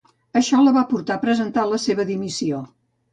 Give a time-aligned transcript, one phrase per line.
[0.39, 2.63] Això la va portar a presentar la seva dimissió.